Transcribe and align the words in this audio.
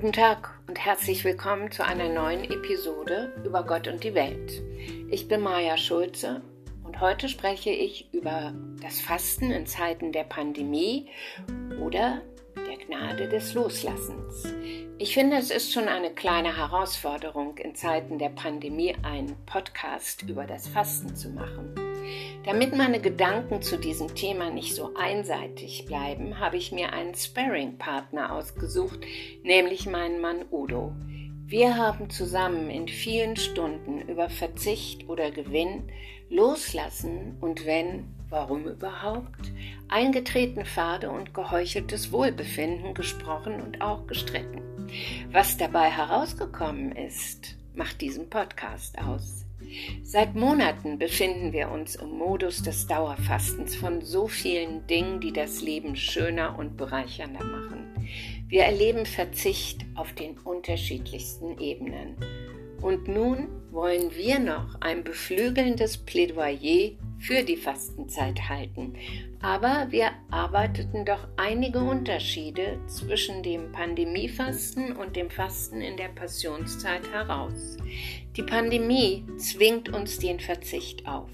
Guten 0.00 0.12
Tag 0.12 0.50
und 0.68 0.78
herzlich 0.78 1.24
willkommen 1.24 1.72
zu 1.72 1.84
einer 1.84 2.08
neuen 2.08 2.44
Episode 2.44 3.32
über 3.44 3.64
Gott 3.64 3.88
und 3.88 4.04
die 4.04 4.14
Welt. 4.14 4.62
Ich 5.10 5.26
bin 5.26 5.40
Maja 5.40 5.76
Schulze 5.76 6.40
und 6.84 7.00
heute 7.00 7.28
spreche 7.28 7.70
ich 7.70 8.08
über 8.14 8.54
das 8.80 9.00
Fasten 9.00 9.50
in 9.50 9.66
Zeiten 9.66 10.12
der 10.12 10.22
Pandemie 10.22 11.08
oder 11.84 12.22
der 12.54 12.76
Gnade 12.86 13.28
des 13.28 13.54
Loslassens. 13.54 14.54
Ich 14.98 15.14
finde, 15.14 15.36
es 15.36 15.50
ist 15.50 15.72
schon 15.72 15.88
eine 15.88 16.10
kleine 16.10 16.56
Herausforderung, 16.56 17.58
in 17.58 17.74
Zeiten 17.74 18.20
der 18.20 18.28
Pandemie 18.28 18.94
einen 19.02 19.34
Podcast 19.46 20.22
über 20.22 20.46
das 20.46 20.68
Fasten 20.68 21.16
zu 21.16 21.28
machen. 21.30 21.87
Damit 22.44 22.74
meine 22.74 23.00
Gedanken 23.00 23.62
zu 23.62 23.78
diesem 23.78 24.14
Thema 24.14 24.50
nicht 24.50 24.74
so 24.74 24.94
einseitig 24.94 25.84
bleiben, 25.86 26.38
habe 26.38 26.56
ich 26.56 26.72
mir 26.72 26.92
einen 26.92 27.14
Sparring-Partner 27.14 28.32
ausgesucht, 28.32 29.00
nämlich 29.42 29.86
meinen 29.86 30.20
Mann 30.20 30.44
Udo. 30.50 30.92
Wir 31.46 31.76
haben 31.76 32.10
zusammen 32.10 32.68
in 32.68 32.88
vielen 32.88 33.36
Stunden 33.36 34.02
über 34.02 34.28
Verzicht 34.28 35.08
oder 35.08 35.30
Gewinn, 35.30 35.90
Loslassen 36.30 37.38
und 37.40 37.64
wenn, 37.64 38.14
warum 38.28 38.66
überhaupt, 38.66 39.50
eingetretene 39.88 40.66
Pfade 40.66 41.10
und 41.10 41.32
geheucheltes 41.32 42.12
Wohlbefinden 42.12 42.92
gesprochen 42.92 43.62
und 43.62 43.80
auch 43.80 44.06
gestritten. 44.06 44.60
Was 45.32 45.56
dabei 45.56 45.88
herausgekommen 45.90 46.92
ist, 46.92 47.56
macht 47.74 48.00
diesen 48.00 48.28
Podcast 48.28 48.98
aus. 48.98 49.47
Seit 50.02 50.34
Monaten 50.34 50.98
befinden 50.98 51.52
wir 51.52 51.70
uns 51.70 51.96
im 51.96 52.10
Modus 52.10 52.62
des 52.62 52.86
Dauerfastens 52.86 53.76
von 53.76 54.02
so 54.02 54.28
vielen 54.28 54.86
Dingen, 54.86 55.20
die 55.20 55.32
das 55.32 55.62
Leben 55.62 55.96
schöner 55.96 56.58
und 56.58 56.76
bereichernder 56.76 57.44
machen. 57.44 57.86
Wir 58.48 58.64
erleben 58.64 59.04
Verzicht 59.04 59.84
auf 59.94 60.12
den 60.14 60.38
unterschiedlichsten 60.38 61.58
Ebenen. 61.58 62.16
Und 62.80 63.08
nun 63.08 63.48
wollen 63.70 64.14
wir 64.14 64.38
noch 64.38 64.80
ein 64.80 65.04
beflügelndes 65.04 65.98
Plädoyer 65.98 66.92
für 67.18 67.42
die 67.42 67.56
Fastenzeit 67.56 68.48
halten. 68.48 68.94
Aber 69.40 69.86
wir 69.90 70.10
arbeiteten 70.30 71.04
doch 71.04 71.28
einige 71.36 71.80
Unterschiede 71.80 72.78
zwischen 72.86 73.42
dem 73.42 73.72
Pandemiefasten 73.72 74.96
und 74.96 75.16
dem 75.16 75.30
Fasten 75.30 75.80
in 75.80 75.96
der 75.96 76.08
Passionszeit 76.08 77.10
heraus. 77.12 77.76
Die 78.36 78.42
Pandemie 78.42 79.24
zwingt 79.36 79.88
uns 79.88 80.18
den 80.18 80.40
Verzicht 80.40 81.06
auf, 81.06 81.30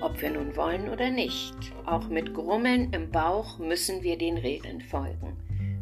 ob 0.00 0.20
wir 0.20 0.30
nun 0.30 0.56
wollen 0.56 0.88
oder 0.88 1.10
nicht. 1.10 1.54
Auch 1.86 2.08
mit 2.08 2.34
Grummeln 2.34 2.92
im 2.92 3.10
Bauch 3.10 3.58
müssen 3.58 4.02
wir 4.02 4.18
den 4.18 4.36
Regeln 4.36 4.80
folgen. 4.80 5.36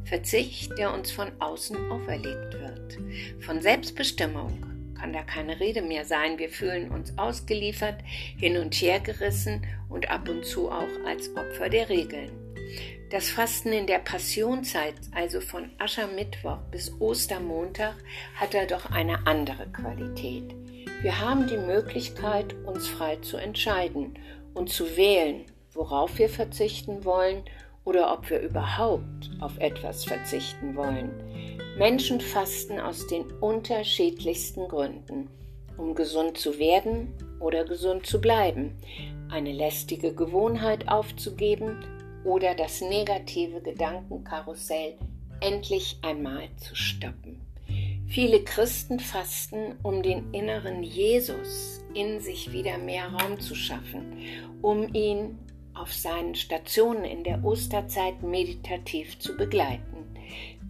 Verzicht, 0.05 0.77
der 0.78 0.94
uns 0.94 1.10
von 1.10 1.28
außen 1.38 1.90
auferlegt 1.90 2.55
wird. 2.55 2.98
Von 3.40 3.60
Selbstbestimmung 3.60 4.77
kann 4.98 5.12
da 5.12 5.22
keine 5.22 5.60
Rede 5.60 5.82
mehr 5.82 6.04
sein. 6.04 6.38
Wir 6.38 6.48
fühlen 6.48 6.91
uns 6.91 7.16
ausgeliefert, 7.16 7.96
hin 8.36 8.56
und 8.56 8.74
her 8.74 9.00
gerissen 9.00 9.66
und 9.88 10.10
ab 10.10 10.28
und 10.28 10.44
zu 10.44 10.70
auch 10.70 11.06
als 11.06 11.30
Opfer 11.36 11.68
der 11.68 11.88
Regeln. 11.88 12.30
Das 13.10 13.30
Fasten 13.30 13.72
in 13.72 13.86
der 13.86 14.00
Passionszeit, 14.00 14.94
also 15.12 15.40
von 15.40 15.70
Aschermittwoch 15.78 16.58
bis 16.70 16.92
Ostermontag, 17.00 17.94
hat 18.34 18.52
da 18.52 18.66
doch 18.66 18.90
eine 18.90 19.27
andere 19.27 19.66
Qualität. 19.68 20.55
Wir 21.00 21.18
haben 21.18 21.46
die 21.46 21.56
Möglichkeit, 21.56 22.55
uns 22.66 22.86
frei 22.88 23.16
zu 23.16 23.38
entscheiden 23.38 24.18
und 24.52 24.68
zu 24.68 24.96
wählen, 24.96 25.44
worauf 25.72 26.18
wir 26.18 26.28
verzichten 26.28 27.05
wollen 27.05 27.44
oder 27.84 28.12
ob 28.12 28.28
wir 28.28 28.40
überhaupt 28.40 29.30
auf 29.40 29.56
etwas 29.58 30.05
verzichten 30.05 30.77
wollen. 30.77 31.10
Menschen 31.78 32.20
fasten 32.20 32.80
aus 32.80 33.06
den 33.06 33.30
unterschiedlichsten 33.40 34.66
Gründen, 34.66 35.30
um 35.77 35.94
gesund 35.94 36.36
zu 36.36 36.58
werden 36.58 37.14
oder 37.39 37.64
gesund 37.64 38.05
zu 38.05 38.20
bleiben, 38.20 38.77
eine 39.30 39.52
lästige 39.52 40.12
Gewohnheit 40.12 40.88
aufzugeben 40.88 41.84
oder 42.24 42.56
das 42.56 42.80
negative 42.80 43.61
Gedankenkarussell 43.61 44.94
endlich 45.40 45.98
einmal 46.02 46.48
zu 46.56 46.74
stoppen. 46.74 47.40
Viele 48.08 48.42
Christen 48.42 48.98
fasten, 48.98 49.77
um 49.84 50.02
den 50.02 50.34
inneren 50.34 50.83
Jesus 50.83 51.84
in 51.94 52.18
sich 52.20 52.50
wieder 52.50 52.77
mehr 52.78 53.06
Raum 53.08 53.38
zu 53.38 53.55
schaffen, 53.55 54.18
um 54.62 54.92
ihn 54.94 55.38
auf 55.74 55.92
seinen 55.92 56.34
Stationen 56.34 57.05
in 57.05 57.22
der 57.22 57.44
Osterzeit 57.44 58.20
meditativ 58.24 59.20
zu 59.20 59.36
begleiten. 59.36 59.98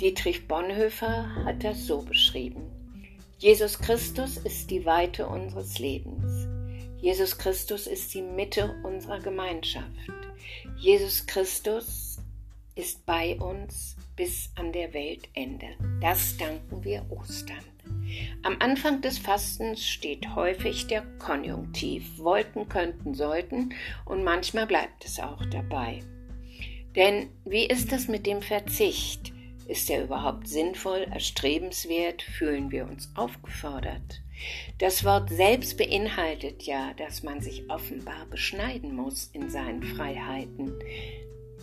Dietrich 0.00 0.47
Bonhoeffer 0.47 1.28
hat 1.44 1.64
das 1.64 1.88
so 1.88 2.03
beschrieben. 2.03 2.70
Jesus 3.38 3.81
Christus 3.81 4.36
ist 4.36 4.70
die 4.70 4.86
Weite 4.86 5.26
unseres 5.26 5.81
Lebens. 5.81 6.47
Jesus 7.00 7.36
Christus 7.36 7.88
ist 7.88 8.14
die 8.14 8.22
Mitte 8.22 8.76
unserer 8.84 9.19
Gemeinschaft. 9.19 9.88
Jesus 10.76 11.26
Christus 11.26 12.20
ist 12.76 13.04
bei 13.06 13.36
uns 13.41 13.97
bis 14.14 14.53
an 14.54 14.72
der 14.72 14.94
Weltende. 14.94 15.66
Das 16.00 16.36
danken 16.36 16.84
wir 16.84 17.04
Ostern. 17.10 17.65
Am 18.44 18.56
Anfang 18.60 19.00
des 19.00 19.19
Fastens 19.19 19.84
steht 19.84 20.36
häufig 20.36 20.86
der 20.86 21.03
Konjunktiv. 21.19 22.19
Wollten, 22.19 22.69
könnten, 22.69 23.15
sollten 23.15 23.75
und 24.04 24.22
manchmal 24.22 24.69
bleibt 24.69 25.04
es 25.04 25.19
auch 25.19 25.44
dabei. 25.47 26.04
Denn 26.94 27.30
wie 27.44 27.66
ist 27.66 27.92
es 27.92 28.06
mit 28.06 28.26
dem 28.26 28.42
Verzicht? 28.42 29.32
Ist 29.68 29.90
er 29.90 30.02
überhaupt 30.02 30.48
sinnvoll, 30.48 31.06
erstrebenswert? 31.12 32.22
Fühlen 32.22 32.70
wir 32.70 32.86
uns 32.86 33.12
aufgefordert? 33.14 34.22
Das 34.78 35.04
Wort 35.04 35.28
selbst 35.28 35.76
beinhaltet 35.76 36.62
ja, 36.62 36.94
dass 36.94 37.22
man 37.22 37.42
sich 37.42 37.68
offenbar 37.68 38.24
beschneiden 38.30 38.96
muss 38.96 39.26
in 39.34 39.50
seinen 39.50 39.82
Freiheiten. 39.82 40.72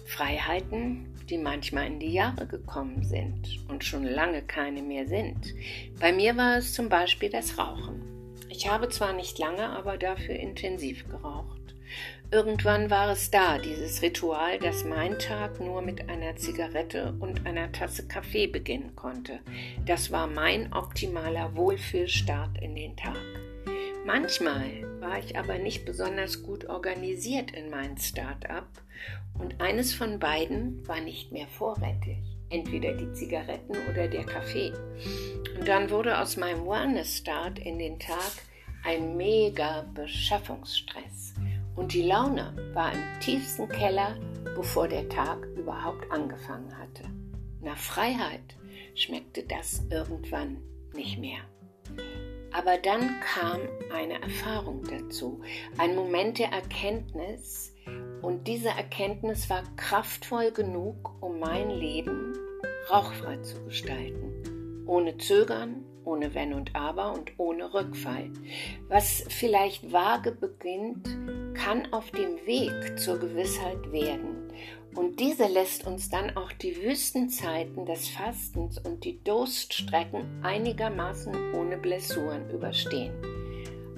Freiheiten, 0.06 1.08
die 1.32 1.40
manchmal 1.40 1.88
in 1.88 2.00
die 2.00 2.14
Jahre 2.14 2.46
gekommen 2.46 3.04
sind 3.04 3.66
und 3.70 3.84
schon 3.84 4.04
lange 4.04 4.44
keine 4.44 4.84
mehr 4.84 5.08
sind. 5.08 5.56
Bei 6.00 6.14
mir 6.14 6.38
war 6.38 6.58
es 6.58 6.74
zum 6.74 6.90
Beispiel 6.90 7.30
das 7.30 7.58
Rauchen. 7.58 8.04
Ich 8.50 8.70
habe 8.70 8.88
zwar 8.90 9.14
nicht 9.14 9.40
lange, 9.40 9.68
aber 9.68 9.98
dafür 9.98 10.36
intensiv 10.36 11.08
geraucht. 11.08 11.55
Irgendwann 12.32 12.90
war 12.90 13.12
es 13.12 13.30
da, 13.32 13.60
dieses 13.60 14.02
Ritual, 14.02 14.60
dass 14.60 14.84
mein 14.84 15.18
Tag 15.20 15.60
nur 15.60 15.82
mit 15.82 16.10
einer 16.10 16.36
Zigarette 16.36 17.14
und 17.20 17.46
einer 17.46 17.72
Tasse 17.72 18.08
Kaffee 18.08 18.48
beginnen 18.48 18.96
konnte. 18.96 19.40
Das 19.86 20.12
war 20.12 20.28
mein 20.28 20.74
optimaler 20.74 21.56
Wohlfühlstart 21.56 22.62
in 22.62 22.76
den 22.76 22.98
Tag. 22.98 23.16
Manchmal 24.06 25.00
war 25.00 25.18
ich 25.20 25.38
aber 25.38 25.58
nicht 25.58 25.86
besonders 25.86 26.44
gut 26.44 26.66
organisiert 26.66 27.52
in 27.52 27.70
meinem 27.70 27.98
Start-up 27.98 28.68
und 29.40 29.62
eines 29.62 29.94
von 29.94 30.20
beiden 30.20 30.88
war 30.88 31.02
nicht 31.02 31.32
mehr 31.32 31.48
vorrätig. 31.48 32.18
Entweder 32.50 32.94
die 32.94 33.12
Zigaretten 33.14 33.76
oder 33.90 34.08
der 34.08 34.24
Kaffee. 34.24 34.72
Und 35.58 35.68
dann 35.68 35.90
wurde 35.90 36.20
aus 36.20 36.38
meinem 36.38 36.66
Wellness-Start 36.68 37.58
in 37.58 37.80
den 37.80 38.00
Tag 38.00 38.32
ein 38.84 39.18
mega 39.18 39.86
Beschaffungsstress. 39.96 41.25
Und 41.76 41.94
die 41.94 42.04
Laune 42.04 42.54
war 42.74 42.94
im 42.94 43.20
tiefsten 43.20 43.68
Keller, 43.68 44.16
bevor 44.56 44.88
der 44.88 45.08
Tag 45.10 45.46
überhaupt 45.58 46.10
angefangen 46.12 46.78
hatte. 46.78 47.04
Nach 47.62 47.78
Freiheit 47.78 48.56
schmeckte 48.96 49.44
das 49.44 49.84
irgendwann 49.90 50.58
nicht 50.94 51.20
mehr. 51.20 51.40
Aber 52.52 52.78
dann 52.78 53.20
kam 53.20 53.60
eine 53.94 54.22
Erfahrung 54.22 54.84
dazu, 54.84 55.42
ein 55.78 55.96
Moment 55.96 56.40
der 56.40 56.52
Erkenntnis, 56.52 57.74
und 58.22 58.48
diese 58.48 58.70
Erkenntnis 58.70 59.50
war 59.50 59.64
kraftvoll 59.76 60.52
genug, 60.52 61.22
um 61.22 61.40
mein 61.40 61.70
Leben 61.70 62.34
rauchfrei 62.90 63.38
zu 63.38 63.64
gestalten. 63.66 64.84
Ohne 64.88 65.18
Zögern, 65.18 65.84
ohne 66.04 66.34
Wenn 66.34 66.54
und 66.54 66.76
Aber 66.76 67.14
und 67.14 67.34
ohne 67.38 67.74
Rückfall. 67.74 68.32
Was 68.88 69.26
vielleicht 69.30 69.92
vage 69.92 70.32
beginnt, 70.32 71.08
kann 71.66 71.92
auf 71.92 72.12
dem 72.12 72.38
Weg 72.46 73.00
zur 73.00 73.18
Gewissheit 73.18 73.92
werden. 73.92 74.54
Und 74.94 75.20
diese 75.20 75.48
lässt 75.48 75.88
uns 75.88 76.12
dann 76.12 76.38
auch 76.38 76.52
die 76.52 76.78
Wüstenzeiten 76.84 77.88
des 77.88 78.08
Fastens 78.08 78.78
und 78.78 79.04
die 79.04 79.24
Durststrecken 79.24 80.44
einigermaßen 80.44 81.34
ohne 81.56 81.78
Blessuren 81.78 82.52
überstehen. 82.52 83.16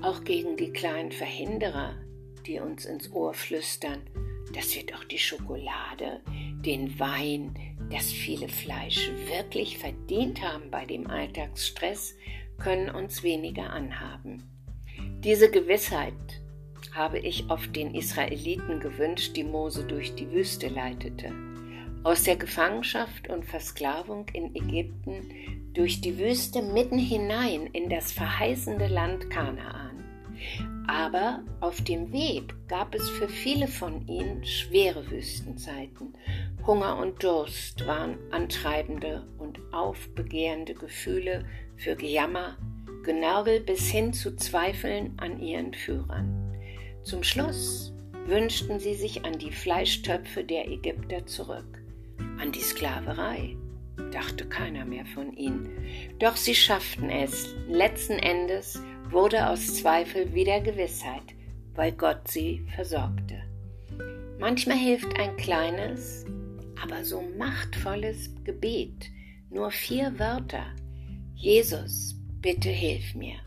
Auch 0.01 0.23
gegen 0.23 0.55
die 0.55 0.71
kleinen 0.71 1.11
Verhinderer, 1.11 1.95
die 2.45 2.61
uns 2.61 2.85
ins 2.85 3.11
Ohr 3.11 3.33
flüstern, 3.33 3.99
dass 4.55 4.73
wir 4.73 4.85
doch 4.85 5.03
die 5.03 5.19
Schokolade, 5.19 6.21
den 6.65 6.97
Wein, 7.01 7.53
das 7.91 8.13
viele 8.13 8.47
Fleisch 8.47 9.11
wirklich 9.27 9.77
verdient 9.77 10.41
haben 10.41 10.71
bei 10.71 10.85
dem 10.85 11.07
Alltagsstress, 11.07 12.15
können 12.59 12.89
uns 12.89 13.23
weniger 13.23 13.71
anhaben. 13.71 14.43
Diese 15.21 15.51
Gewissheit 15.51 16.13
habe 16.97 17.19
ich 17.19 17.49
oft 17.49 17.75
den 17.75 17.93
Israeliten 17.93 18.79
gewünscht, 18.79 19.35
die 19.35 19.43
Mose 19.43 19.83
durch 19.83 20.15
die 20.15 20.31
Wüste 20.31 20.67
leitete. 20.67 21.31
Aus 22.03 22.23
der 22.23 22.35
Gefangenschaft 22.35 23.29
und 23.29 23.45
Versklavung 23.45 24.25
in 24.33 24.55
Ägypten 24.55 25.29
durch 25.73 26.01
die 26.01 26.17
Wüste 26.17 26.61
mitten 26.63 26.97
hinein 26.97 27.67
in 27.67 27.89
das 27.89 28.11
verheißende 28.11 28.87
Land 28.87 29.29
Kanaan. 29.29 30.03
Aber 30.87 31.43
auf 31.59 31.81
dem 31.81 32.11
Weg 32.11 32.55
gab 32.67 32.95
es 32.95 33.09
für 33.09 33.27
viele 33.27 33.67
von 33.67 34.07
ihnen 34.07 34.43
schwere 34.45 35.09
Wüstenzeiten. 35.11 36.13
Hunger 36.65 36.97
und 36.97 37.21
Durst 37.23 37.85
waren 37.85 38.17
antreibende 38.31 39.27
und 39.37 39.59
aufbegehrende 39.71 40.73
Gefühle 40.73 41.45
für 41.75 41.95
Gejammer, 41.95 42.57
Genörgel 43.03 43.59
bis 43.59 43.89
hin 43.89 44.13
zu 44.13 44.35
Zweifeln 44.35 45.13
an 45.17 45.39
ihren 45.41 45.73
Führern. 45.73 46.46
Zum 47.07 47.23
Schluss 47.23 47.93
wünschten 48.25 48.81
sie 48.81 48.93
sich 48.93 49.23
an 49.23 49.39
die 49.39 49.53
Fleischtöpfe 49.53 50.43
der 50.43 50.67
Ägypter 50.67 51.25
zurück, 51.25 51.81
an 52.37 52.51
die 52.51 52.59
Sklaverei. 52.59 53.55
Dachte 54.11 54.45
keiner 54.45 54.83
mehr 54.83 55.05
von 55.05 55.31
ihnen. 55.31 55.69
Doch 56.19 56.35
sie 56.35 56.53
schafften 56.53 57.09
es. 57.09 57.55
Letzten 57.69 58.19
Endes 58.19 58.81
wurde 59.09 59.47
aus 59.47 59.75
Zweifel 59.75 60.33
wieder 60.33 60.59
Gewissheit, 60.59 61.23
weil 61.75 61.93
Gott 61.93 62.27
sie 62.27 62.65
versorgte. 62.75 63.41
Manchmal 64.37 64.77
hilft 64.77 65.17
ein 65.17 65.37
kleines, 65.37 66.25
aber 66.83 67.05
so 67.05 67.23
machtvolles 67.37 68.35
Gebet, 68.43 69.09
nur 69.49 69.71
vier 69.71 70.19
Wörter. 70.19 70.65
Jesus, 71.35 72.17
bitte 72.41 72.67
hilf 72.67 73.15
mir. 73.15 73.37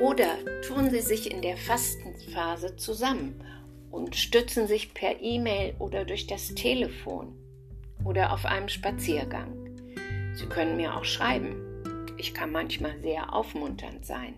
Oder 0.00 0.36
tun 0.62 0.90
Sie 0.90 1.00
sich 1.00 1.30
in 1.30 1.42
der 1.42 1.56
Fastenphase 1.56 2.76
zusammen 2.76 3.42
und 3.90 4.14
stützen 4.14 4.68
sich 4.68 4.94
per 4.94 5.20
E-Mail 5.20 5.74
oder 5.80 6.04
durch 6.04 6.26
das 6.26 6.54
Telefon 6.54 7.36
oder 8.04 8.32
auf 8.32 8.46
einem 8.46 8.68
Spaziergang. 8.68 9.52
Sie 10.34 10.46
können 10.46 10.76
mir 10.76 10.96
auch 10.96 11.04
schreiben. 11.04 11.56
Ich 12.16 12.32
kann 12.32 12.52
manchmal 12.52 13.00
sehr 13.00 13.34
aufmunternd 13.34 14.06
sein. 14.06 14.34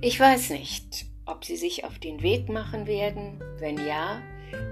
Ich 0.00 0.18
weiß 0.18 0.50
nicht, 0.50 1.06
ob 1.24 1.44
Sie 1.44 1.56
sich 1.56 1.84
auf 1.84 2.00
den 2.00 2.22
Weg 2.22 2.48
machen 2.48 2.88
werden. 2.88 3.40
Wenn 3.58 3.76
ja, 3.86 4.20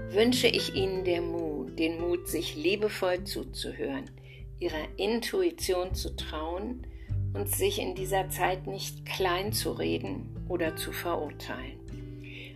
wünsche 0.09 0.47
ich 0.47 0.75
Ihnen 0.75 1.05
den 1.05 1.31
Mut, 1.31 1.79
den 1.79 2.01
Mut, 2.01 2.27
sich 2.27 2.55
liebevoll 2.55 3.23
zuzuhören, 3.23 4.09
Ihrer 4.59 4.87
Intuition 4.97 5.93
zu 5.93 6.15
trauen 6.15 6.85
und 7.37 7.47
sich 7.47 7.79
in 7.79 7.93
dieser 7.93 8.29
Zeit 8.29 8.65
nicht 8.65 9.05
klein 9.05 9.53
zu 9.53 9.71
reden 9.71 10.35
oder 10.49 10.75
zu 10.75 10.91
verurteilen. 10.91 11.77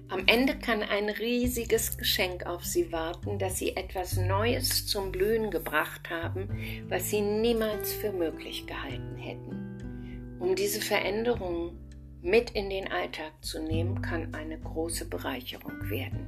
Am 0.10 0.24
Ende 0.26 0.56
kann 0.58 0.82
ein 0.82 1.10
riesiges 1.10 1.98
Geschenk 1.98 2.46
auf 2.46 2.66
Sie 2.66 2.92
warten, 2.92 3.38
dass 3.40 3.58
Sie 3.58 3.78
etwas 3.78 4.18
Neues 4.18 4.88
zum 4.88 5.12
Blühen 5.12 5.52
gebracht 5.52 6.10
haben, 6.10 6.50
was 6.90 7.10
Sie 7.10 7.22
niemals 7.22 7.94
für 7.94 8.12
möglich 8.12 8.66
gehalten 8.66 9.18
hätten. 9.18 10.38
Um 10.40 10.56
diese 10.56 10.82
Veränderung 10.82 11.78
mit 12.22 12.50
in 12.52 12.70
den 12.70 12.92
Alltag 12.92 13.32
zu 13.42 13.62
nehmen, 13.62 14.02
kann 14.02 14.34
eine 14.34 14.60
große 14.60 15.06
Bereicherung 15.06 15.90
werden. 15.90 16.28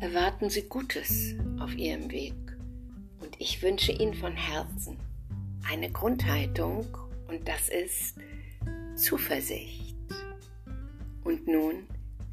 Erwarten 0.00 0.50
Sie 0.50 0.62
Gutes 0.62 1.36
auf 1.60 1.74
Ihrem 1.74 2.10
Weg 2.10 2.34
und 3.20 3.34
ich 3.38 3.62
wünsche 3.62 3.92
Ihnen 3.92 4.14
von 4.14 4.36
Herzen 4.36 4.98
eine 5.66 5.90
Grundhaltung 5.90 6.86
und 7.30 7.46
das 7.46 7.68
ist 7.68 8.16
Zuversicht. 8.96 9.96
Und 11.22 11.46
nun 11.46 11.86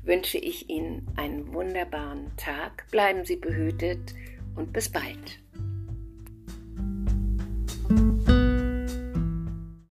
wünsche 0.04 0.38
ich 0.38 0.70
Ihnen 0.70 1.06
einen 1.16 1.54
wunderbaren 1.54 2.36
Tag. 2.36 2.90
Bleiben 2.90 3.24
Sie 3.24 3.36
behütet 3.36 4.16
und 4.56 4.74
bis 4.74 4.90
bald. 4.90 5.40